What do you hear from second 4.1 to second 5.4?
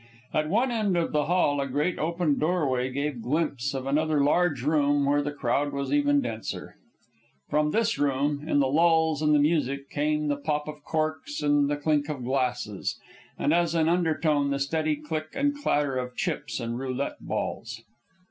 large room where the